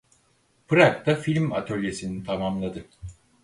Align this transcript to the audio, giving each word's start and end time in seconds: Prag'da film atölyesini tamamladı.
Prag'da 0.67 1.15
film 1.15 1.53
atölyesini 1.53 2.23
tamamladı. 2.23 2.85